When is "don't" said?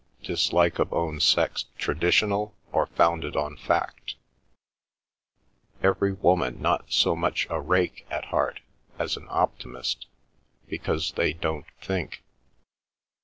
11.33-11.67